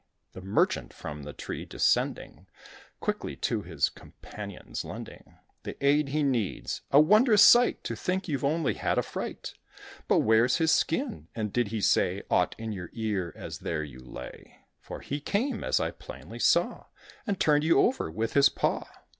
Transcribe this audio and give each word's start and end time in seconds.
The 0.33 0.41
merchant, 0.41 0.93
from 0.95 1.21
the 1.21 1.31
tree 1.33 1.63
descending 1.63 2.47
Quickly, 2.99 3.35
to 3.35 3.61
his 3.61 3.87
companion's 3.87 4.83
lending 4.83 5.37
The 5.61 5.77
aid 5.85 6.09
he 6.09 6.23
needs. 6.23 6.81
"A 6.89 6.99
wondrous 6.99 7.43
sight, 7.43 7.83
To 7.83 7.95
think 7.95 8.27
you've 8.27 8.43
only 8.43 8.73
had 8.73 8.97
a 8.97 9.03
fright. 9.03 9.53
But 10.07 10.21
where's 10.21 10.57
his 10.57 10.71
skin? 10.71 11.27
and 11.35 11.53
did 11.53 11.67
he 11.67 11.81
say 11.81 12.23
Aught 12.31 12.55
in 12.57 12.71
your 12.71 12.89
ear, 12.93 13.31
as 13.35 13.59
there 13.59 13.83
you 13.83 13.99
lay? 13.99 14.61
For 14.79 15.01
he 15.01 15.19
came, 15.19 15.63
as 15.63 15.79
I 15.79 15.91
plainly 15.91 16.39
saw, 16.39 16.85
And 17.27 17.39
turned 17.39 17.63
you 17.63 17.79
over 17.79 18.09
with 18.09 18.33
his 18.33 18.49
paw." 18.49 18.87